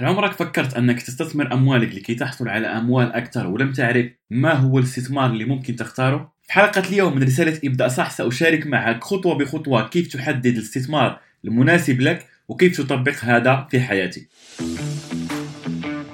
هل 0.00 0.06
عمرك 0.06 0.32
فكرت 0.32 0.74
أنك 0.74 1.02
تستثمر 1.02 1.52
أموالك 1.52 1.94
لكي 1.94 2.14
تحصل 2.14 2.48
على 2.48 2.66
أموال 2.66 3.12
أكثر 3.12 3.46
ولم 3.46 3.72
تعرف 3.72 4.06
ما 4.30 4.52
هو 4.52 4.78
الاستثمار 4.78 5.30
اللي 5.30 5.44
ممكن 5.44 5.76
تختاره؟ 5.76 6.32
في 6.42 6.52
حلقة 6.52 6.88
اليوم 6.88 7.16
من 7.16 7.22
رسالة 7.22 7.58
ابدأ 7.64 7.88
صح 7.88 8.10
سأشارك 8.10 8.66
معك 8.66 9.04
خطوة 9.04 9.38
بخطوة 9.38 9.88
كيف 9.88 10.12
تحدد 10.12 10.46
الاستثمار 10.46 11.20
المناسب 11.44 12.00
لك 12.00 12.26
وكيف 12.48 12.76
تطبق 12.76 13.14
هذا 13.20 13.66
في 13.70 13.80
حياتك. 13.80 14.28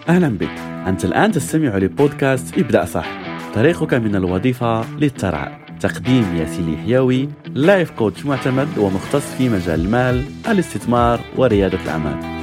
أهلا 0.08 0.28
بك. 0.28 0.50
أنت 0.86 1.04
الآن 1.04 1.32
تستمع 1.32 1.76
لبودكاست 1.76 2.58
ابدأ 2.58 2.84
صح 2.84 3.08
طريقك 3.54 3.94
من 3.94 4.16
الوظيفة 4.16 4.98
للترعى. 4.98 5.58
تقديم 5.80 6.36
ياسين 6.36 6.76
حيوي 6.78 7.28
لايف 7.54 7.90
كوتش 7.90 8.24
معتمد 8.24 8.78
ومختص 8.78 9.34
في 9.34 9.48
مجال 9.48 9.80
المال 9.80 10.24
الاستثمار 10.48 11.20
وريادة 11.36 11.82
الأعمال. 11.82 12.35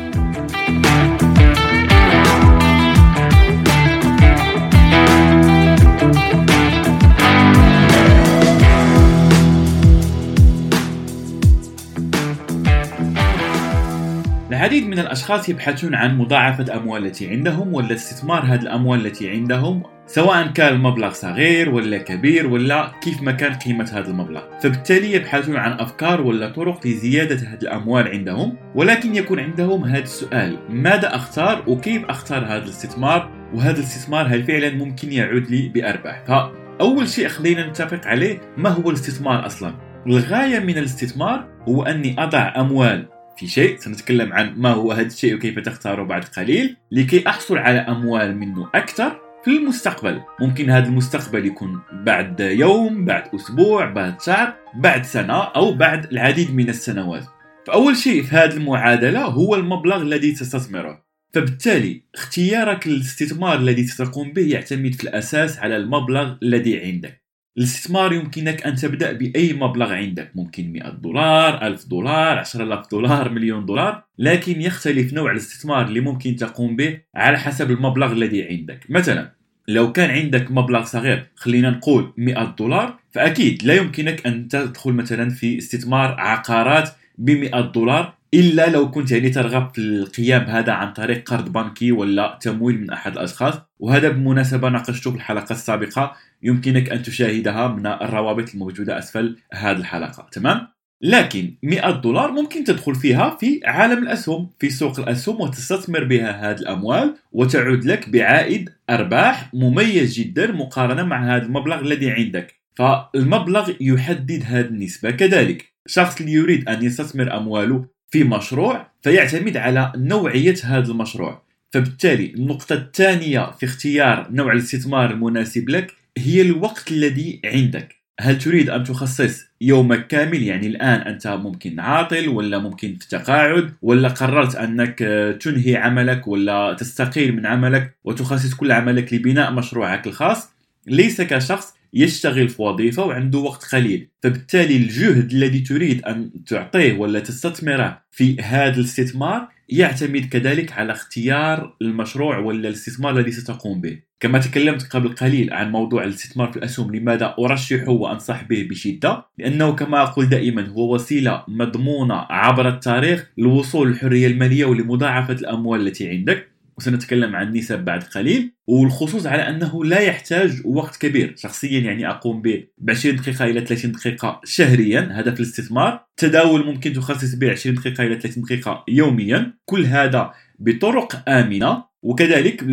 العديد 14.53 14.87
من 14.87 14.99
الأشخاص 14.99 15.49
يبحثون 15.49 15.95
عن 15.95 16.17
مضاعفة 16.17 16.75
أموال 16.75 17.05
التي 17.05 17.29
عندهم 17.29 17.73
ولا 17.73 17.93
استثمار 17.93 18.45
هذه 18.45 18.61
الأموال 18.61 19.05
التي 19.05 19.29
عندهم 19.29 19.83
سواء 20.05 20.47
كان 20.47 20.73
المبلغ 20.73 21.11
صغير 21.11 21.69
ولا 21.69 21.97
كبير 21.97 22.47
ولا 22.47 22.91
كيف 23.01 23.21
ما 23.21 23.31
كان 23.31 23.53
قيمة 23.53 23.89
هذا 23.93 24.07
المبلغ. 24.07 24.41
فبالتالي 24.61 25.13
يبحثون 25.13 25.55
عن 25.55 25.71
أفكار 25.71 26.21
ولا 26.21 26.49
طرق 26.49 26.87
لزيادة 26.87 27.35
هذه 27.35 27.61
الأموال 27.61 28.07
عندهم 28.07 28.57
ولكن 28.75 29.15
يكون 29.15 29.39
عندهم 29.39 29.85
هذا 29.85 30.03
السؤال 30.03 30.57
ماذا 30.69 31.15
أختار 31.15 31.63
وكيف 31.67 32.05
أختار 32.05 32.45
هذا 32.45 32.63
الاستثمار؟ 32.63 33.29
وهذا 33.53 33.77
الاستثمار 33.77 34.27
هل 34.27 34.43
فعلا 34.43 34.71
ممكن 34.75 35.11
يعود 35.11 35.47
لي 35.47 35.69
بأرباح؟ 35.69 36.23
فأول 36.27 37.09
شيء 37.09 37.27
خلينا 37.27 37.67
نتفق 37.67 38.07
عليه 38.07 38.41
ما 38.57 38.69
هو 38.69 38.89
الاستثمار 38.89 39.45
أصلا؟ 39.45 39.73
الغاية 40.07 40.59
من 40.59 40.77
الاستثمار 40.77 41.47
هو 41.67 41.83
أني 41.83 42.15
أضع 42.19 42.53
أموال 42.57 43.12
في 43.37 43.47
شيء 43.47 43.77
سنتكلم 43.77 44.33
عن 44.33 44.53
ما 44.57 44.69
هو 44.69 44.91
هذا 44.91 45.07
الشيء 45.07 45.35
وكيف 45.35 45.59
تختاره 45.59 46.03
بعد 46.03 46.23
قليل 46.23 46.77
لكي 46.91 47.27
أحصل 47.27 47.57
على 47.57 47.79
أموال 47.79 48.37
منه 48.37 48.69
أكثر 48.75 49.19
في 49.45 49.57
المستقبل. 49.57 50.21
ممكن 50.39 50.69
هذا 50.69 50.87
المستقبل 50.87 51.45
يكون 51.45 51.79
بعد 51.93 52.39
يوم 52.39 53.05
بعد 53.05 53.35
أسبوع 53.35 53.85
بعد 53.85 54.21
شهر 54.21 54.53
بعد 54.75 55.05
سنة 55.05 55.43
أو 55.43 55.73
بعد 55.73 56.11
العديد 56.11 56.55
من 56.55 56.69
السنوات. 56.69 57.25
فأول 57.67 57.97
شيء 57.97 58.23
في 58.23 58.35
هذه 58.35 58.53
المعادلة 58.53 59.21
هو 59.25 59.55
المبلغ 59.55 60.01
الذي 60.01 60.31
تستثمره. 60.31 61.03
فبالتالي 61.33 62.03
اختيارك 62.15 62.87
للاستثمار 62.87 63.59
الذي 63.59 63.87
ستقوم 63.87 64.33
به 64.33 64.41
يعتمد 64.41 64.93
في 64.93 65.03
الأساس 65.03 65.59
على 65.59 65.77
المبلغ 65.77 66.35
الذي 66.43 66.81
عندك. 66.81 67.22
الاستثمار 67.57 68.13
يمكنك 68.13 68.65
أن 68.65 68.75
تبدأ 68.75 69.11
بأي 69.11 69.53
مبلغ 69.53 69.93
عندك. 69.93 70.31
ممكن 70.35 70.73
100 70.73 70.89
دولار 70.89 71.67
1000 71.67 71.85
دولار 71.87 72.39
10000 72.39 72.91
دولار 72.91 73.29
مليون 73.29 73.65
دولار 73.65 74.03
لكن 74.19 74.61
يختلف 74.61 75.13
نوع 75.13 75.31
الاستثمار 75.31 75.85
اللي 75.87 75.99
ممكن 75.99 76.35
تقوم 76.35 76.75
به 76.75 76.99
على 77.15 77.37
حسب 77.37 77.71
المبلغ 77.71 78.11
الذي 78.11 78.47
عندك. 78.47 78.85
مثلا 78.89 79.31
لو 79.67 79.91
كان 79.91 80.09
عندك 80.09 80.51
مبلغ 80.51 80.83
صغير 80.83 81.27
خلينا 81.35 81.69
نقول 81.69 82.13
100 82.17 82.55
دولار 82.59 82.99
فأكيد 83.11 83.63
لا 83.63 83.73
يمكنك 83.73 84.27
أن 84.27 84.47
تدخل 84.47 84.91
مثلا 84.91 85.29
في 85.29 85.57
استثمار 85.57 86.15
عقارات 86.19 86.89
ب 87.17 87.31
100 87.31 87.61
دولار 87.61 88.13
إلا 88.33 88.69
لو 88.69 88.91
كنت 88.91 89.11
يعني 89.11 89.29
ترغب 89.29 89.71
في 89.73 89.81
القيام 89.81 90.41
هذا 90.41 90.71
عن 90.71 90.93
طريق 90.93 91.29
قرض 91.29 91.53
بنكي 91.53 91.91
ولا 91.91 92.37
تمويل 92.41 92.81
من 92.81 92.89
أحد 92.89 93.11
الأشخاص 93.11 93.53
وهذا 93.79 94.09
بالمناسبه 94.09 94.69
ناقشته 94.69 95.11
في 95.11 95.17
الحلقة 95.17 95.53
السابقة. 95.53 96.15
يمكنك 96.43 96.89
أن 96.89 97.03
تشاهدها 97.03 97.67
من 97.67 97.87
الروابط 97.87 98.49
الموجودة 98.53 98.97
أسفل 98.99 99.37
هذه 99.53 99.77
الحلقة. 99.77 100.27
تمام؟ 100.31 100.67
لكن 101.01 101.53
100 101.63 101.91
دولار 101.91 102.31
ممكن 102.31 102.63
تدخل 102.63 102.95
فيها 102.95 103.37
في 103.39 103.59
عالم 103.65 104.03
الأسهم 104.03 104.49
في 104.59 104.69
سوق 104.69 104.99
الأسهم 104.99 105.41
وتستثمر 105.41 106.03
بها 106.03 106.51
هذه 106.51 106.59
الأموال 106.59 107.15
وتعود 107.31 107.85
لك 107.85 108.09
بعائد 108.09 108.69
أرباح 108.89 109.53
مميز 109.53 110.13
جدا 110.13 110.51
مقارنة 110.51 111.03
مع 111.03 111.35
هذا 111.35 111.45
المبلغ 111.45 111.79
الذي 111.79 112.11
عندك. 112.11 112.53
فالمبلغ 112.75 113.71
يحدد 113.81 114.43
هذه 114.45 114.65
النسبة. 114.65 115.11
كذلك 115.11 115.73
شخص 115.87 116.19
اللي 116.19 116.31
يريد 116.31 116.69
أن 116.69 116.83
يستثمر 116.83 117.37
أمواله 117.37 117.92
في 118.13 118.23
مشروع 118.23 118.87
فيعتمد 119.01 119.57
على 119.57 119.91
نوعية 119.95 120.55
هذا 120.63 120.91
المشروع. 120.91 121.41
فبالتالي 121.71 122.33
النقطة 122.33 122.73
الثانية 122.73 123.51
في 123.51 123.65
اختيار 123.65 124.27
نوع 124.31 124.51
الاستثمار 124.51 125.11
المناسب 125.11 125.69
لك 125.69 125.91
هي 126.17 126.41
الوقت 126.41 126.91
الذي 126.91 127.41
عندك. 127.45 127.95
هل 128.19 128.37
تريد 128.37 128.69
أن 128.69 128.83
تخصص 128.83 129.45
يومك 129.61 130.07
كامل؟ 130.07 130.43
يعني 130.43 130.67
الآن 130.67 131.01
أنت 131.01 131.27
ممكن 131.27 131.79
عاطل 131.79 132.29
ولا 132.29 132.57
ممكن 132.57 132.95
في 132.95 133.07
تقاعد؟ 133.07 133.73
ولا 133.81 134.09
قررت 134.09 134.55
أنك 134.55 134.99
تنهي 135.41 135.75
عملك 135.75 136.27
ولا 136.27 136.73
تستقيل 136.73 137.35
من 137.35 137.45
عملك 137.45 137.95
وتخصص 138.03 138.53
كل 138.53 138.71
عملك 138.71 139.13
لبناء 139.13 139.51
مشروعك 139.51 140.07
الخاص؟ 140.07 140.49
ليس 140.87 141.21
كشخص 141.21 141.73
يشتغل 141.93 142.49
في 142.49 142.61
وظيفة 142.61 143.05
وعنده 143.05 143.39
وقت 143.39 143.75
قليل. 143.75 144.07
فبالتالي 144.23 144.77
الجهد 144.77 145.31
الذي 145.31 145.59
تريد 145.59 146.05
أن 146.05 146.31
تعطيه 146.47 146.97
ولا 146.97 147.19
تستثمره 147.19 148.01
في 148.11 148.41
هذا 148.41 148.75
الاستثمار 148.75 149.47
يعتمد 149.69 150.25
كذلك 150.25 150.71
على 150.71 150.91
اختيار 150.91 151.75
المشروع 151.81 152.37
ولا 152.37 152.67
الاستثمار 152.67 153.19
الذي 153.19 153.31
ستقوم 153.31 153.81
به. 153.81 153.99
كما 154.19 154.39
تكلمت 154.39 154.83
قبل 154.83 155.15
قليل 155.15 155.53
عن 155.53 155.71
موضوع 155.71 156.03
الاستثمار 156.03 156.51
في 156.51 156.57
الأسهم 156.57 156.95
لماذا 156.95 157.35
أرشحه 157.39 157.89
وأنصح 157.89 158.43
به 158.43 158.67
بشدة؟ 158.69 159.25
لأنه 159.37 159.71
كما 159.71 160.01
أقول 160.03 160.29
دائما 160.29 160.67
هو 160.67 160.95
وسيلة 160.95 161.43
مضمونة 161.47 162.15
عبر 162.29 162.69
التاريخ 162.69 163.29
للوصول 163.37 163.89
للحرية 163.89 164.27
المالية 164.27 164.65
ولمضاعفة 164.65 165.33
الأموال 165.33 165.87
التي 165.87 166.09
عندك. 166.09 166.52
وسنتكلم 166.77 167.35
عن 167.35 167.47
النسب 167.47 167.79
بعد 167.85 168.03
قليل 168.03 168.53
والخصوص 168.67 169.25
على 169.25 169.49
أنه 169.49 169.85
لا 169.85 169.99
يحتاج 169.99 170.61
وقت 170.65 170.97
كبير. 170.97 171.33
شخصيا 171.37 171.79
يعني 171.79 172.09
أقوم 172.09 172.41
ب 172.41 172.89
20 172.89 173.15
دقيقة 173.15 173.45
إلى 173.45 173.65
30 173.65 173.91
دقيقة 173.91 174.41
شهريا 174.45 175.09
هذا 175.11 175.31
في 175.31 175.39
الاستثمار. 175.39 176.05
تداول 176.17 176.65
ممكن 176.65 176.93
تخصص 176.93 177.35
به 177.35 177.51
20 177.51 177.75
دقيقة 177.75 178.03
إلى 178.03 178.19
30 178.19 178.43
دقيقة 178.43 178.83
يوميا. 178.87 179.53
كل 179.65 179.85
هذا 179.85 180.33
بطرق 180.59 181.29
آمنة 181.29 181.83
وكذلك 182.01 182.63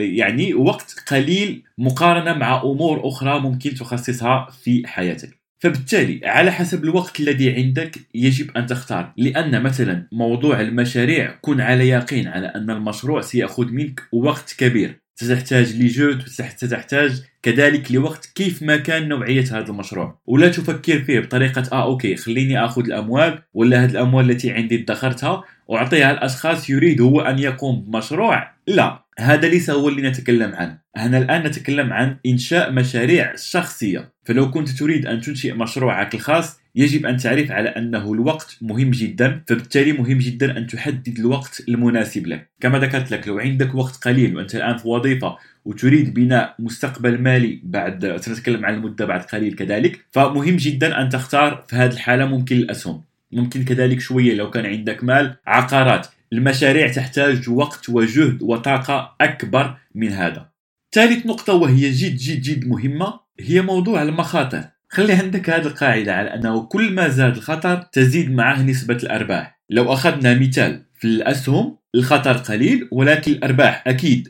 يعني 0.00 0.54
وقت 0.54 0.96
قليل 1.10 1.62
مقارنة 1.78 2.34
مع 2.34 2.62
أمور 2.62 3.08
أخرى 3.08 3.40
ممكن 3.40 3.74
تخصصها 3.74 4.48
في 4.62 4.82
حياتك. 4.86 5.39
فبالتالي 5.60 6.20
على 6.24 6.52
حسب 6.52 6.84
الوقت 6.84 7.20
الذي 7.20 7.54
عندك 7.54 7.98
يجب 8.14 8.56
أن 8.56 8.66
تختار. 8.66 9.12
لأن 9.16 9.62
مثلا 9.62 10.08
موضوع 10.12 10.60
المشاريع 10.60 11.38
كن 11.40 11.60
على 11.60 11.88
يقين 11.88 12.28
على 12.28 12.46
أن 12.46 12.70
المشروع 12.70 13.20
سيأخذ 13.20 13.66
منك 13.66 14.00
وقت 14.12 14.54
كبير. 14.58 15.00
ستحتاج 15.14 15.76
لجهد 15.76 16.22
ستحتاج 16.28 17.22
كذلك 17.42 17.92
لوقت 17.92 18.32
كيف 18.34 18.62
ما 18.62 18.76
كان 18.76 19.08
نوعية 19.08 19.44
هذا 19.50 19.70
المشروع. 19.70 20.18
ولا 20.26 20.48
تفكر 20.48 20.98
فيه 20.98 21.20
بطريقة 21.20 21.62
آه 21.72 21.82
أوكي 21.82 22.16
خليني 22.16 22.64
أخذ 22.64 22.84
الأموال 22.84 23.42
ولا 23.54 23.84
هذه 23.84 23.90
الأموال 23.90 24.30
التي 24.30 24.50
عندي 24.50 24.82
ادخرتها 24.82 25.44
وأعطيها 25.68 26.12
لأشخاص 26.12 26.70
يريد 26.70 27.00
هو 27.00 27.20
أن 27.20 27.38
يقوم 27.38 27.80
بمشروع؟ 27.80 28.50
لا. 28.66 29.04
هذا 29.20 29.48
ليس 29.48 29.70
هو 29.70 29.88
اللي 29.88 30.08
نتكلم 30.08 30.52
عنه. 30.54 30.78
أنا 30.96 31.18
الآن 31.18 31.42
نتكلم 31.42 31.92
عن 31.92 32.16
إنشاء 32.26 32.72
مشاريع 32.72 33.34
شخصية. 33.36 34.12
فلو 34.24 34.50
كنت 34.50 34.68
تريد 34.68 35.06
أن 35.06 35.20
تنشئ 35.20 35.52
مشروعك 35.52 36.14
الخاص 36.14 36.60
يجب 36.74 37.06
أن 37.06 37.16
تعرف 37.16 37.50
على 37.50 37.68
أنه 37.68 38.12
الوقت 38.12 38.56
مهم 38.62 38.90
جدا 38.90 39.42
فبالتالي 39.48 39.92
مهم 39.92 40.18
جدا 40.18 40.58
أن 40.58 40.66
تحدد 40.66 41.18
الوقت 41.18 41.62
المناسب 41.68 42.26
لك. 42.26 42.50
كما 42.60 42.78
ذكرت 42.78 43.10
لك 43.10 43.28
لو 43.28 43.38
عندك 43.38 43.74
وقت 43.74 43.96
قليل 44.04 44.36
وأنت 44.36 44.54
الآن 44.54 44.76
في 44.76 44.88
وظيفة 44.88 45.36
وتريد 45.64 46.14
بناء 46.14 46.54
مستقبل 46.58 47.18
مالي 47.18 47.60
بعد 47.64 48.16
سنتكلم 48.20 48.66
عن 48.66 48.74
المدة 48.74 49.06
بعد 49.06 49.20
قليل 49.22 49.54
كذلك 49.54 50.04
فمهم 50.10 50.56
جدا 50.56 51.02
أن 51.02 51.08
تختار 51.08 51.64
في 51.68 51.76
هذه 51.76 51.92
الحالة 51.92 52.24
ممكن 52.26 52.56
الأسهم. 52.56 53.02
ممكن 53.32 53.64
كذلك 53.64 54.00
شوية 54.00 54.34
لو 54.34 54.50
كان 54.50 54.66
عندك 54.66 55.04
مال 55.04 55.36
عقارات. 55.46 56.06
المشاريع 56.32 56.88
تحتاج 56.88 57.48
وقت 57.50 57.88
وجهد 57.88 58.42
وطاقة 58.42 59.16
أكبر 59.20 59.76
من 59.94 60.12
هذا. 60.12 60.50
ثالث 60.92 61.26
نقطة 61.26 61.54
وهي 61.54 61.90
جد 61.90 62.16
جد 62.16 62.40
جد 62.40 62.68
مهمة 62.68 63.20
هي 63.40 63.62
موضوع 63.62 64.02
المخاطر. 64.02 64.64
خلي 64.88 65.12
عندك 65.12 65.50
هذه 65.50 65.66
القاعدة 65.66 66.14
على 66.14 66.34
أنه 66.34 66.62
كل 66.62 66.92
ما 66.94 67.08
زاد 67.08 67.36
الخطر 67.36 67.76
تزيد 67.76 68.30
معه 68.30 68.62
نسبة 68.62 68.96
الأرباح. 68.96 69.60
لو 69.70 69.92
أخذنا 69.92 70.38
مثال 70.38 70.82
في 70.94 71.04
الأسهم 71.04 71.76
الخطر 71.94 72.32
قليل 72.32 72.88
ولكن 72.92 73.32
الأرباح 73.32 73.84
أكيد 73.86 74.28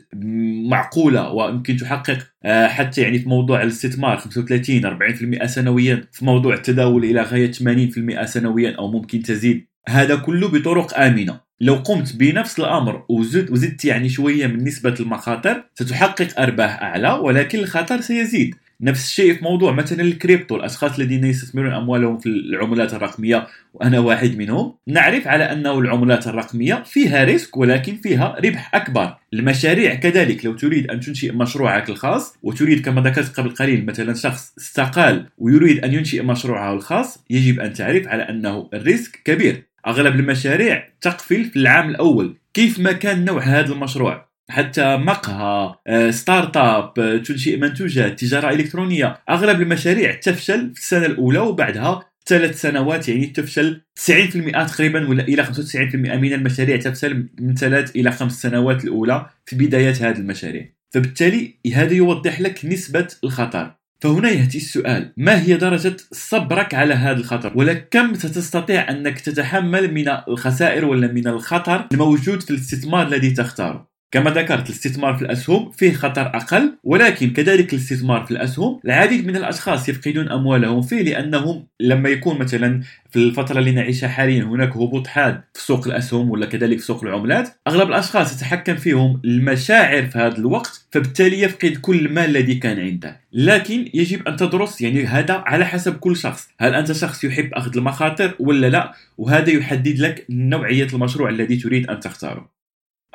معقولة 0.69 1.31
ويمكن 1.31 1.77
تحقق 1.77 2.17
آه، 2.43 2.67
حتى 2.67 3.01
يعني 3.01 3.19
في 3.19 3.29
موضوع 3.29 3.63
الاستثمار 3.63 4.17
35 4.17 4.85
40% 4.85 5.45
سنويا 5.45 6.07
في 6.11 6.25
موضوع 6.25 6.53
التداول 6.53 7.05
إلى 7.05 7.21
غاية 7.21 7.51
80% 7.51 8.25
سنويا 8.25 8.75
أو 8.75 8.91
ممكن 8.91 9.21
تزيد. 9.21 9.67
هذا 9.87 10.15
كله 10.15 10.47
بطرق 10.47 10.99
آمنة. 10.99 11.39
لو 11.61 11.75
قمت 11.75 12.15
بنفس 12.15 12.59
الأمر 12.59 13.03
وزدت 13.09 13.51
وزدت 13.51 13.85
يعني 13.85 14.09
شوية 14.09 14.47
من 14.47 14.63
نسبة 14.63 14.95
المخاطر 14.99 15.63
ستحقق 15.75 16.39
أرباح 16.39 16.81
أعلى 16.81 17.11
ولكن 17.11 17.59
الخطر 17.59 18.01
سيزيد. 18.01 18.55
نفس 18.81 19.05
الشيء 19.05 19.33
في 19.33 19.43
موضوع 19.43 19.71
مثلا 19.71 20.01
الكريبتو. 20.01 20.55
الأشخاص 20.55 20.99
الذين 20.99 21.23
يستثمرون 21.23 21.73
أموالهم 21.73 22.17
في 22.17 22.29
العملات 22.29 22.93
الرقمية 22.93 23.47
وأنا 23.73 23.99
واحد 23.99 24.37
منهم 24.37 24.73
نعرف 24.87 25.27
على 25.27 25.43
انه 25.43 25.79
العملات 25.79 26.27
الرقمية 26.27 26.83
فيها 26.85 27.23
risk 27.23 27.57
ولكن 27.57 27.95
فيها 27.95 28.35
ربح 28.45 28.75
أكبر. 28.75 29.15
المشاريع 29.33 29.95
كذلك 29.95 30.45
لو 30.45 30.53
تريد 30.53 30.91
أن 30.91 30.99
تنشئ 30.99 31.31
مشروعك 31.31 31.89
الخاص 31.89 32.37
وتريد 32.43 32.85
كما 32.85 33.01
ذكرت 33.01 33.39
قبل 33.39 33.49
قليل 33.49 33.85
مثلا 33.85 34.13
شخص 34.13 34.53
استقال 34.57 35.25
ويريد 35.37 35.83
أن 35.85 35.93
ينشئ 35.93 36.23
مشروعه 36.23 36.73
الخاص 36.73 37.25
يجب 37.29 37.59
أن 37.59 37.73
تعرف 37.73 38.07
على 38.07 38.23
أنه 38.23 38.69
ال 38.73 38.83
risk 38.83 39.21
كبير. 39.25 39.70
أغلب 39.87 40.15
المشاريع 40.15 40.87
تقفل 41.01 41.45
في 41.45 41.59
العام 41.59 41.89
الأول. 41.89 42.37
كيف 42.53 42.79
ما 42.79 42.91
كان 42.91 43.25
نوع 43.25 43.41
هذا 43.43 43.73
المشروع؟ 43.73 44.31
حتى 44.49 44.97
مقهى 44.97 45.75
startup 46.11 46.93
تنشئ 47.25 47.57
منتوجات 47.57 48.19
تجارة 48.19 48.49
إلكترونية. 48.49 49.19
أغلب 49.29 49.61
المشاريع 49.61 50.15
تفشل 50.15 50.73
في 50.73 50.79
السنة 50.79 51.05
الأولى 51.05 51.39
وبعدها 51.39 52.11
ثلاث 52.25 52.61
سنوات 52.61 53.09
يعني 53.09 53.25
تفشل 53.25 53.81
90% 53.95 54.65
تقريبا 54.67 55.09
ولا 55.09 55.23
إلى 55.23 55.45
95% 55.45 55.95
من 55.95 56.33
المشاريع 56.33 56.77
تفشل 56.77 57.29
من 57.39 57.55
ثلاث 57.55 57.95
إلى 57.95 58.11
خمس 58.11 58.41
سنوات 58.41 58.83
الأولى 58.83 59.29
في 59.45 59.55
بدايه 59.55 59.91
هذه 59.91 60.17
المشاريع. 60.17 60.69
فبالتالي 60.93 61.55
هذا 61.73 61.93
يوضح 61.93 62.41
لك 62.41 62.65
نسبة 62.65 63.07
الخطر. 63.23 63.75
فهنا 64.01 64.29
يأتي 64.29 64.57
السؤال 64.57 65.13
ما 65.17 65.41
هي 65.41 65.57
درجة 65.57 65.97
صبرك 66.11 66.73
على 66.73 66.93
هذا 66.93 67.17
الخطر؟ 67.17 67.53
ولا 67.55 67.73
كم 67.73 68.13
ستستطيع 68.13 68.89
أنك 68.89 69.19
تتحمل 69.19 69.93
من 69.93 70.09
الخسائر 70.27 70.85
ولا 70.85 71.07
من 71.07 71.27
الخطر 71.27 71.87
الموجود 71.93 72.41
في 72.41 72.51
الاستثمار 72.51 73.07
الذي 73.07 73.31
تختاره؟ 73.31 73.90
كما 74.11 74.31
ذكرت 74.31 74.69
الاستثمار 74.69 75.15
في 75.15 75.21
الأسهم 75.21 75.71
فيه 75.71 75.93
خطر 75.93 76.21
أقل 76.21 76.73
ولكن 76.83 77.29
كذلك 77.29 77.73
الاستثمار 77.73 78.25
في 78.25 78.31
الأسهم 78.31 78.79
العديد 78.85 79.27
من 79.27 79.35
الأشخاص 79.35 79.89
يفقدون 79.89 80.29
أموالهم 80.29 80.81
فيه 80.81 81.01
لأنهم 81.01 81.67
لما 81.79 82.09
يكون 82.09 82.39
مثلا 82.39 82.81
في 83.11 83.19
الفترة 83.19 83.59
اللي 83.59 83.71
نعيشها 83.71 84.09
حاليا 84.09 84.43
هناك 84.43 84.69
هبوط 84.69 85.07
حاد 85.07 85.41
في 85.53 85.61
سوق 85.61 85.87
الأسهم 85.87 86.29
ولا 86.29 86.45
كذلك 86.45 86.79
في 86.79 86.85
سوق 86.85 87.03
العملات 87.03 87.49
أغلب 87.67 87.89
الأشخاص 87.89 88.35
يتحكم 88.35 88.75
فيهم 88.75 89.21
المشاعر 89.25 90.05
في 90.05 90.17
هذا 90.17 90.37
الوقت 90.37 90.85
فبالتالي 90.91 91.41
يفقد 91.41 91.77
كل 91.81 92.05
المال 92.05 92.29
الذي 92.29 92.55
كان 92.55 92.79
عنده. 92.79 93.21
لكن 93.33 93.89
يجب 93.93 94.27
أن 94.27 94.35
تدرس 94.35 94.81
يعني 94.81 95.05
هذا 95.05 95.33
على 95.33 95.65
حسب 95.65 95.95
كل 95.95 96.15
شخص. 96.15 96.49
هل 96.59 96.75
أنت 96.75 96.91
شخص 96.91 97.23
يحب 97.23 97.53
أخذ 97.53 97.77
المخاطر 97.77 98.35
ولا 98.39 98.67
لا؟ 98.67 98.93
وهذا 99.17 99.49
يحدد 99.49 99.99
لك 99.99 100.25
نوعية 100.29 100.87
المشروع 100.93 101.29
الذي 101.29 101.55
تريد 101.57 101.89
أن 101.89 101.99
تختاره. 101.99 102.60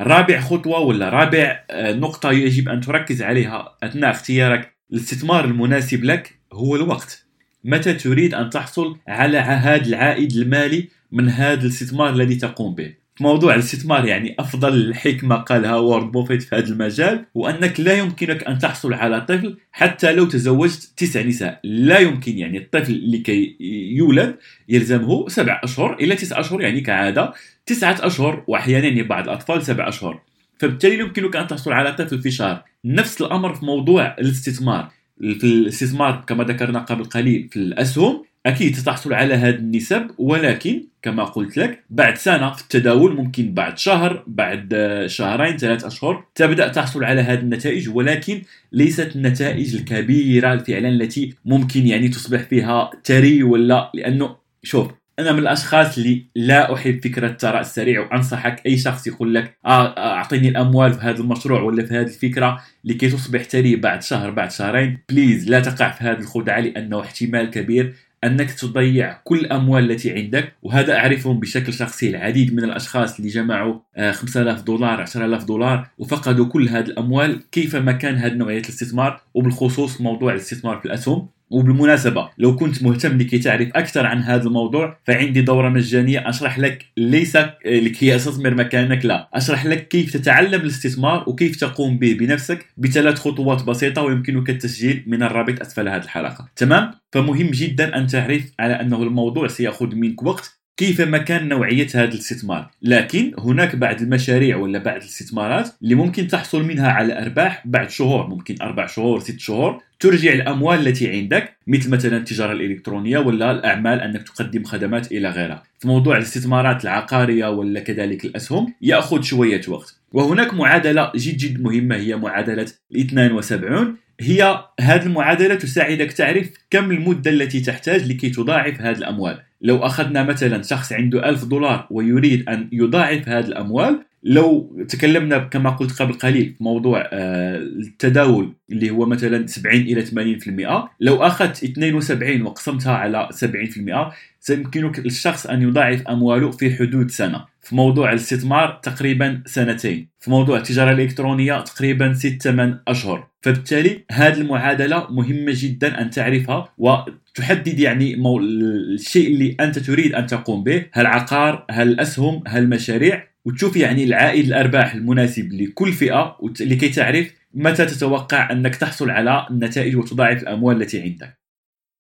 رابع 0.01 0.41
خطوة 0.41 0.79
ولا 0.79 1.09
رابع 1.09 1.65
آه، 1.71 1.93
نقطة 1.93 2.33
يجب 2.33 2.69
أن 2.69 2.81
تركز 2.81 3.23
عليها 3.23 3.77
أثناء 3.83 4.11
اختيارك 4.11 4.77
الاستثمار 4.93 5.45
المناسب 5.45 6.05
لك 6.05 6.39
هو 6.53 6.77
الوقت. 6.77 7.27
متى 7.65 7.95
تريد 7.95 8.35
أن 8.35 8.51
تحصل 8.51 8.97
على 9.09 9.39
هذا 9.39 9.87
العائد 9.87 10.33
المالي 10.33 10.89
من 11.13 11.29
هذا 11.29 11.61
الاستثمار 11.61 12.11
الذي 12.11 12.35
تقوم 12.35 12.75
به؟ 12.75 12.95
موضوع 13.21 13.55
الاستثمار 13.55 14.05
يعني 14.05 14.37
أفضل 14.39 14.95
حكمة 14.95 15.37
قالها 15.37 15.77
وارن 15.77 16.13
بافيت 16.13 16.43
في 16.43 16.57
هذا 16.57 16.69
المجال 16.69 17.25
وأنك 17.35 17.81
لا 17.81 17.93
يمكنك 17.93 18.45
أن 18.45 18.59
تحصل 18.59 18.95
على 18.95 19.21
طفل 19.21 19.59
حتى 19.73 20.13
لو 20.13 20.25
تزوجت 20.25 20.93
تسع 20.97 21.23
نساء. 21.23 21.61
لا 21.65 21.99
يمكن 21.99 22.39
يعني 22.39 22.59
الطفل 22.59 23.13
لكي 23.13 23.57
يولد 23.97 24.37
يلزمه 24.69 25.29
سبع 25.29 25.61
أشهر 25.65 25.95
إلى 25.95 26.15
تسع 26.15 26.41
أشهر 26.41 26.61
يعني 26.63 26.81
كعادة 26.81 27.33
تسعة 27.67 27.97
أشهر 28.01 28.45
وأحيانا 28.47 28.87
يعني 28.87 29.03
بعض 29.03 29.25
الأطفال 29.25 29.63
سبع 29.63 29.89
أشهر. 29.89 30.23
فبالتالي 30.59 30.93
لا 30.93 30.99
يمكنك 30.99 31.37
أن 31.37 31.47
تحصل 31.47 31.73
على 31.73 31.93
طفل 31.93 32.23
في 32.23 32.31
شهر. 32.31 32.65
نفس 32.85 33.21
الأمر 33.21 33.55
في 33.55 33.65
موضوع 33.65 34.17
الاستثمار. 34.19 34.91
في 35.21 35.45
الاستثمار 35.45 36.25
كما 36.27 36.45
ذكرنا 36.45 36.79
قبل 36.79 37.05
قليل 37.05 37.49
في 37.53 37.57
الأسهم 37.57 38.25
أكيد 38.47 38.77
ستحصل 38.77 39.15
على 39.15 39.35
هذه 39.35 39.55
النسب 39.55 40.11
ولكن 40.19 40.83
كما 41.03 41.25
قلت 41.25 41.57
لك 41.57 41.85
بعد 41.91 42.19
سنة 42.19 42.53
في 42.53 42.63
التداول 42.63 43.17
ممكن 43.17 43.55
بعد 43.55 43.79
شهر 43.79 44.25
بعد 44.27 44.75
شهرين 45.07 45.57
ثلاث 45.57 45.85
أشهر 45.85 46.25
تبدأ 46.35 46.69
تحصل 46.69 47.05
على 47.05 47.21
هذه 47.21 47.39
النتائج 47.39 47.89
ولكن 47.89 48.43
ليست 48.73 49.17
النتائج 49.17 49.75
الكبيرة 49.75 50.57
فعلا 50.57 50.89
التي 50.89 51.35
ممكن 51.45 51.87
يعني 51.87 52.09
تصبح 52.09 52.43
فيها 52.43 52.91
ثري 53.05 53.43
ولا 53.43 53.91
لأنه 53.95 54.37
شوف 54.63 54.91
أنا 55.19 55.33
من 55.33 55.39
الأشخاص 55.39 55.99
اللي 55.99 56.27
لا 56.37 56.75
أحب 56.75 57.01
فكرة 57.05 57.27
الثراء 57.27 57.61
السريع 57.61 58.01
وأنصحك 58.01 58.67
أي 58.67 58.79
شخص 58.79 59.07
يقول 59.07 59.35
لك 59.35 59.59
آه 59.67 59.99
أعطيني 59.99 60.49
الأموال 60.49 60.93
في 60.93 61.01
هذا 61.01 61.21
المشروع 61.21 61.61
ولا 61.61 61.87
في 61.87 61.95
هذه 61.95 62.07
الفكرة 62.07 62.61
لكي 62.85 63.09
تصبح 63.09 63.43
ثري 63.43 63.77
بعد 63.77 64.03
شهر 64.03 64.31
بعد 64.31 64.51
شهرين 64.51 64.99
please 65.09 65.51
لا 65.51 65.61
تقع 65.61 65.91
في 65.91 66.05
هذه 66.05 66.19
الخدعة 66.19 66.61
لأنه 66.61 67.01
احتمال 67.01 67.51
كبير 67.51 67.95
أنك 68.27 68.51
تضيع 68.51 69.21
كل 69.25 69.39
الأموال 69.39 69.91
التي 69.91 70.13
عندك 70.13 70.53
وهذا 70.63 70.97
أعرفهم 70.97 71.41
بشكل 71.41 71.73
شخصي. 71.73 72.11
العديد 72.11 72.55
من 72.55 72.65
الأشخاص 72.65 73.19
اللي 73.19 73.31
جمعوا 73.31 73.79
5000 74.13 74.59
آه، 74.59 74.63
دولار 74.63 75.01
10000 75.01 75.45
دولار 75.45 75.89
وفقدوا 75.99 76.47
كل 76.47 76.69
هذه 76.69 76.85
الأموال 76.85 77.51
كيفما 77.51 77.93
كان 77.93 78.15
هذه 78.15 78.35
نوعية 78.35 78.61
الاستثمار. 78.61 79.21
وبالخصوص 79.35 80.01
موضوع 80.01 80.33
الاستثمار 80.33 80.79
في 80.79 80.87
الأسهم. 80.87 81.29
وبالمناسبة 81.51 82.29
لو 82.39 82.57
كنت 82.57 82.83
مهتم 82.83 83.19
لكي 83.19 83.39
تعرف 83.39 83.69
أكثر 83.75 84.07
عن 84.07 84.23
هذا 84.23 84.47
الموضوع 84.47 84.99
فعندي 85.05 85.41
دورة 85.41 85.69
مجانية 85.69 86.29
أشرح 86.29 86.59
لك 86.59 86.87
ليس 86.97 87.37
لكي 87.67 88.17
أستثمر 88.17 88.55
مكانك 88.55 89.05
لا 89.05 89.29
أشرح 89.35 89.67
لك 89.67 89.89
كيف 89.89 90.13
تتعلم 90.13 90.61
الاستثمار 90.61 91.25
وكيف 91.27 91.57
تقوم 91.57 91.99
به 91.99 92.15
بنفسك 92.15 92.67
بثلاث 92.77 93.19
خطوات 93.19 93.65
بسيطة 93.65 94.03
ويمكنك 94.03 94.51
التسجيل 94.51 95.05
من 95.07 95.23
الرابط 95.23 95.61
أسفل 95.61 95.89
هذه 95.89 96.03
الحلقة 96.03 96.49
تمام؟ 96.57 96.91
فمهم 97.13 97.51
جدا 97.51 97.97
أن 97.97 98.07
تعرف 98.07 98.53
على 98.61 98.81
أنه 98.81 99.03
الموضوع 99.03 99.49
سيأخذ 99.49 99.95
منك 99.95 100.23
وقت 100.23 100.61
كيفما 100.77 101.19
كان 101.19 101.49
نوعية 101.49 101.87
هذا 101.95 102.05
الاستثمار. 102.05 102.71
لكن 102.83 103.33
هناك 103.39 103.77
بعض 103.77 104.03
المشاريع 104.03 104.57
ولا 104.57 104.79
بعض 104.79 104.97
الاستثمارات 104.97 105.69
اللي 105.83 105.95
ممكن 105.95 106.29
تحصل 106.29 106.65
منها 106.65 106.91
على 106.91 107.23
أرباح 107.23 107.63
بعد 107.67 107.91
شهور 107.91 108.27
ممكن 108.27 108.57
أربع 108.63 108.87
شهور 108.87 109.21
ست 109.21 109.41
شهور 109.41 109.83
ترجع 110.01 110.33
الأموال 110.33 110.89
التي 110.89 111.11
عندك 111.11 111.57
مثل 111.67 111.91
مثلا 111.91 112.17
التجارة 112.17 112.53
الإلكترونية 112.53 113.19
ولا 113.19 113.51
الأعمال 113.51 114.01
أنك 114.01 114.23
تقدم 114.23 114.65
خدمات 114.65 115.13
إلى 115.13 115.31
غيرها. 115.31 115.63
في 115.79 115.89
موضوع 115.89 116.17
الاستثمارات 116.17 116.85
العقارية 116.85 117.51
ولا 117.51 117.81
كذلك 117.81 118.25
الأسهم 118.25 118.75
يأخذ 118.83 119.23
شوية 119.23 119.61
وقت. 119.69 119.97
وهناك 120.13 120.55
معادلة 120.55 121.13
جد 121.17 121.37
جد 121.37 121.61
مهمة 121.61 121.97
هي 121.97 122.17
معادلة 122.17 122.67
72 122.97 123.97
هي 124.21 124.65
هذه 124.81 125.03
المعادلة 125.07 125.55
تساعدك 125.55 126.13
تعرف 126.13 126.51
كم 126.71 126.91
المدة 126.91 127.31
التي 127.31 127.61
تحتاج 127.61 128.13
لكي 128.13 128.31
تضاعف 128.31 128.81
هذه 128.81 128.97
الأموال. 128.99 129.39
لو 129.63 129.79
أخذنا 129.79 130.23
مثلا 130.23 130.63
شخص 130.63 130.93
عنده 130.93 131.29
ألف 131.29 131.45
دولار 131.45 131.87
ويريد 131.91 132.49
أن 132.49 132.69
يضاعف 132.73 133.29
هذه 133.29 133.47
الأموال 133.47 134.01
لو 134.23 134.77
تكلمنا 134.89 135.39
كما 135.39 135.71
قلت 135.71 136.03
قبل 136.03 136.13
قليل 136.13 136.55
في 136.59 136.65
موضوع 136.65 137.09
آه، 137.13 137.57
التداول 137.57 138.53
اللي 138.73 138.91
هو 138.91 139.07
مثلا 139.07 139.47
70 139.47 139.75
إلى 139.81 140.07
80% 140.07 140.89
لو 141.01 141.17
أخذت 141.17 141.65
72 141.65 142.43
وقسمتها 142.43 142.93
على 142.93 143.29
70% 143.33 144.13
سيمكنك 144.41 144.99
الشخص 144.99 145.47
أن 145.47 145.63
يضاعف 145.63 146.09
أمواله 146.09 146.51
في 146.51 146.77
حدود 146.77 147.11
سنة. 147.11 147.45
في 147.67 147.75
موضوع 147.75 148.11
الاستثمار 148.11 148.81
تقريبا 148.83 149.43
سنتين. 149.47 150.09
في 150.21 150.31
موضوع 150.31 150.57
التجارة 150.57 150.93
الإلكترونية 150.93 151.61
تقريبا 151.61 152.13
6 152.13 152.39
8 152.39 152.83
أشهر. 152.89 153.29
فبالتالي 153.43 154.05
هذه 154.13 154.41
المعادلة 154.41 155.07
مهمة 155.11 155.53
جدا 155.55 156.01
أن 156.01 156.11
تعرفها 156.11 156.75
وتحدد 156.79 157.79
يعني 157.79 158.17
مو... 158.17 158.39
الشيء 158.41 159.27
اللي 159.29 159.57
أنت 159.61 159.79
تريد 159.79 160.15
أن 160.15 160.27
تقوم 160.27 160.65
به. 160.65 160.87
هل 160.93 161.07
عقار 161.07 161.67
هل 161.71 161.89
الاسهم 161.89 162.43
هل 162.47 162.63
المشاريع 162.63 163.29
وتشوف 163.45 163.77
يعني 163.77 164.05
العائد 164.05 164.47
الأرباح 164.47 164.95
المناسب 164.95 165.53
لكل 165.53 165.93
فئة 165.93 166.37
لكي 166.61 166.89
تعرف 166.89 167.33
متى 167.55 167.87
تتوقع 167.87 168.53
أنك 168.53 168.77
تحصل 168.77 169.11
على 169.11 169.47
النتائج 169.51 169.97
وتضاعف 169.97 170.43
الأموال 170.43 170.83
التي 170.83 171.03
عندك. 171.03 171.39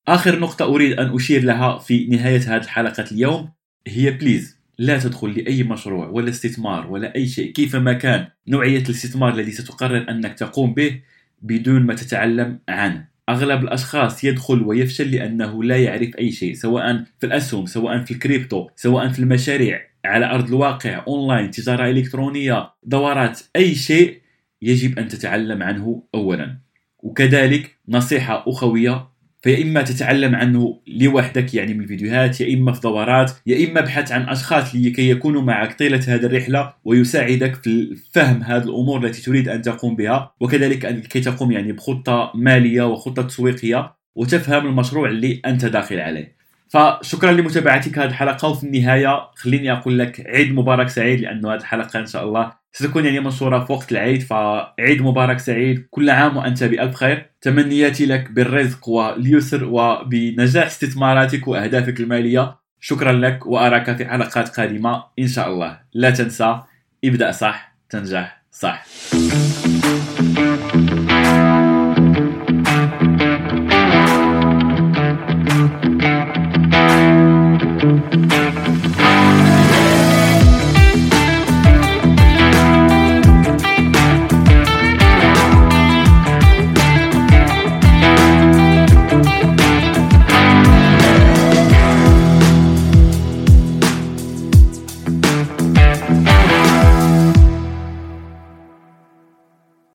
آخر 0.08 0.38
نقطة 0.38 0.64
أريد 0.64 0.99
أن 0.99 1.14
أشير 1.14 1.44
لها 1.44 1.78
في 1.78 2.06
نهاية 2.06 2.40
هذه 2.40 2.62
الحلقة 2.62 3.04
اليوم 3.12 3.49
هي 3.87 4.11
please 4.11 4.55
لا 4.78 4.99
تدخل 4.99 5.30
لأي 5.30 5.62
مشروع 5.62 6.09
ولا 6.09 6.30
استثمار 6.30 6.90
ولا 6.90 7.14
أي 7.14 7.26
شيء 7.26 7.52
كيفما 7.52 7.92
كان 7.92 8.28
نوعية 8.49 8.83
الاستثمار 8.83 9.35
الذي 9.35 9.52
ستقرر 9.52 10.11
أنك 10.11 10.38
تقوم 10.38 10.75
به 10.75 11.00
بدون 11.42 11.83
ما 11.83 11.95
تتعلم 11.95 12.59
عنه. 12.68 13.16
أغلب 13.28 13.64
الأشخاص 13.64 14.25
يدخل 14.25 14.62
ويفشل 14.62 15.11
لأنه 15.11 15.64
لا 15.64 15.76
يعرف 15.76 16.11
أي 16.18 16.33
شيء 16.33 16.54
سواء 16.54 17.04
في 17.18 17.26
الأسهم 17.26 17.66
سواء 17.66 18.04
في 18.04 18.11
الكريبتو 18.11 18.68
سواء 18.76 19.09
في 19.09 19.18
المشاريع 19.18 19.80
على 20.04 20.30
أرض 20.30 20.49
الواقع 20.49 21.04
أونلاين 21.09 21.50
تجارة 21.50 21.90
إلكترونية 21.90 22.71
دورات 22.83 23.40
أي 23.56 23.75
شيء 23.75 24.21
يجب 24.62 24.99
أن 24.99 25.09
تتعلم 25.09 25.62
عنه 25.62 26.02
اولا 26.14 26.56
وكذلك 26.99 27.76
نصيحة 27.88 28.45
أخوية 28.47 29.09
فيا 29.47 29.62
إما 29.62 29.83
تتعلم 29.83 30.35
عنه 30.35 30.81
لوحدك 30.87 31.55
يعني 31.55 31.75
من 31.75 31.81
الفيديوهات 31.81 32.41
يا 32.41 32.55
إما 32.55 32.73
في 32.73 32.81
دورات 32.81 33.33
يا 33.47 33.69
إما 33.69 33.81
ابحث 33.81 34.12
عن 34.12 34.29
أشخاص 34.29 34.75
لكي 34.75 35.11
يكونوا 35.11 35.43
معك 35.43 35.79
طيلة 35.79 36.00
هذه 36.09 36.26
الرحلة 36.26 36.73
ويساعدك 36.85 37.55
في 37.55 37.97
فهم 38.12 38.43
هذه 38.43 38.65
الأمور 38.65 39.07
التي 39.07 39.23
تريد 39.23 39.49
أن 39.49 39.62
تقوم 39.62 39.97
بها 39.97 40.33
وكذلك 40.41 40.85
لكي 40.85 41.21
تقوم 41.21 41.53
يعني 41.53 41.73
بخطة 41.73 42.33
مالية 42.35 42.83
وخطة 42.83 43.23
تسويقية 43.23 43.93
وتفهم 44.15 44.67
المشروع 44.67 45.09
اللي 45.09 45.41
أنت 45.47 45.65
داخل 45.65 46.00
عليه. 46.00 46.37
فشكرا 46.69 47.33
لمتابعتك 47.33 47.99
هذه 47.99 48.09
الحلقة 48.09 48.49
وفي 48.49 48.65
النهاية 48.65 49.31
خليني 49.35 49.73
أقول 49.73 49.99
لك 49.99 50.26
عيد 50.26 50.53
مبارك 50.53 50.88
سعيد 50.88 51.21
لأنه 51.21 51.55
هذه 51.55 51.61
الحلقة 51.61 52.00
إن 52.00 52.07
شاء 52.07 52.25
الله 52.25 52.53
ستكون 52.78 53.04
يعني 53.04 53.21
منشوره 53.21 53.64
في 53.64 53.73
وقت 53.73 53.92
العيد 53.92 54.23
فعيد 54.23 55.02
مبارك 55.02 55.38
سعيد 55.38 55.87
كل 55.90 56.11
عام 56.11 56.37
وأنت 56.37 56.64
بألف 56.64 56.95
خير. 56.95 57.30
تمنياتي 57.40 58.06
لك 58.06 58.30
بالرزق 58.30 58.88
واليسر 58.88 59.64
وبنجاح 59.64 60.66
استثماراتك 60.66 61.49
وأهدافك 61.49 62.00
المالية. 62.00 62.56
شكرا 62.80 63.12
لك 63.12 63.47
وأراك 63.47 63.97
في 63.97 64.04
حلقات 64.04 64.49
قادمة. 64.49 65.04
إن 65.18 65.28
شاء 65.28 65.49
الله. 65.49 65.78
لا 65.95 66.11
تنسى 66.11 66.61
ابدأ 67.04 67.33
صح 67.33 67.76
تنجح 67.90 68.42
صح. 68.52 68.87